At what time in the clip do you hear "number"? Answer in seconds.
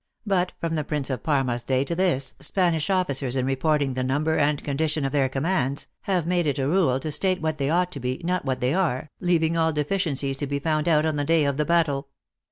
4.03-4.35